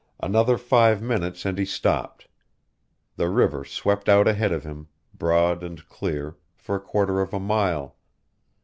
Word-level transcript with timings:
Another 0.19 0.57
five 0.57 0.99
minutes 0.99 1.45
and 1.45 1.59
he 1.59 1.63
stopped. 1.63 2.27
The 3.17 3.29
river 3.29 3.63
swept 3.63 4.09
out 4.09 4.27
ahead 4.27 4.51
of 4.51 4.63
him, 4.63 4.87
broad 5.13 5.61
and 5.61 5.87
clear, 5.89 6.37
for 6.57 6.73
a 6.75 6.79
quarter 6.81 7.21
of 7.21 7.35
a 7.35 7.39
mile. 7.39 7.97